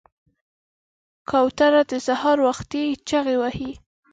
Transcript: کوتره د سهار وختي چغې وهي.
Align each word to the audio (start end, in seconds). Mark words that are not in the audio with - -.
کوتره 1.29 1.81
د 1.91 1.93
سهار 2.07 2.37
وختي 2.47 2.85
چغې 3.09 3.35
وهي. 3.41 3.71